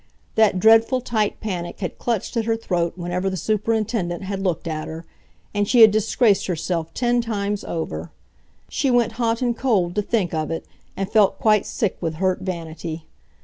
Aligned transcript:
That 0.33 0.59
dreadful 0.59 0.99
tight 1.01 1.39
panic 1.41 1.79
had 1.79 1.99
clutched 1.99 2.35
at 2.35 2.45
her 2.45 2.55
throat 2.57 2.93
whenever 2.95 3.29
the 3.29 3.37
Superintendent 3.37 4.23
had 4.23 4.39
looked 4.41 4.67
at 4.67 4.87
her, 4.87 5.05
and 5.53 5.67
she 5.67 5.81
had 5.81 5.91
disgraced 5.91 6.47
herself 6.47 6.91
ten 6.95 7.21
times 7.21 7.63
over. 7.63 8.09
She 8.67 8.89
went 8.89 9.11
hot 9.21 9.43
and 9.43 9.55
cold 9.55 9.93
to 9.93 10.01
think 10.01 10.33
of 10.33 10.49
it, 10.49 10.65
and 10.97 11.07
felt 11.07 11.37
quite 11.37 11.67
sick 11.67 11.97
with 12.01 12.15
hurt 12.15 12.39
vanity. 12.41 13.05